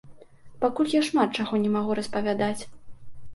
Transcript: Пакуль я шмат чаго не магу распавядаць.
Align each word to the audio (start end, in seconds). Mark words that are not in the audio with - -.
Пакуль 0.63 0.89
я 0.93 1.01
шмат 1.09 1.29
чаго 1.43 1.59
не 1.67 1.75
магу 1.75 1.99
распавядаць. 2.01 2.61